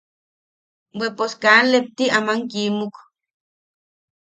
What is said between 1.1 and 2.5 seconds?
pos kaa lepti aman